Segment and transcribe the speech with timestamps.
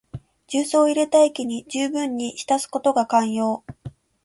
[0.47, 3.63] 重曹を入れた液にじゅうぶんに浸すことが肝要。